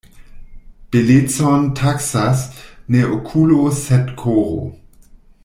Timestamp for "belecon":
0.93-1.65